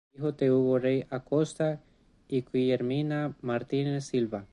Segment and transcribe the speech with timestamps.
[0.15, 1.79] Hijo de Hugo Rey Acosta
[2.27, 4.47] y Guillermina Martínez Silva.